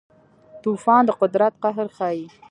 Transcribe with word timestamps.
طوفان 0.63 1.01
د 1.05 1.09
قدرت 1.21 1.53
قهر 1.63 1.87
ښيي. 1.97 2.23